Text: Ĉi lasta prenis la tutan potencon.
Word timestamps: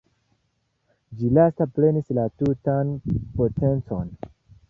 Ĉi 1.17 1.27
lasta 1.39 1.67
prenis 1.75 2.09
la 2.19 2.25
tutan 2.41 2.93
potencon. 3.37 4.13